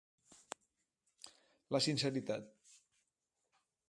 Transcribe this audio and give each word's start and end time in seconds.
La 1.75 1.81
sinceritat. 1.87 2.49